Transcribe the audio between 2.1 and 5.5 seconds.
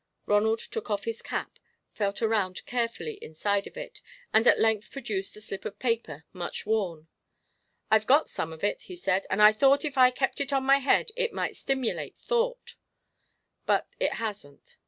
around carefully inside of it, and at length produced a